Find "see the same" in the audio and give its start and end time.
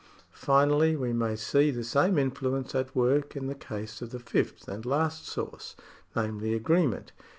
1.35-2.17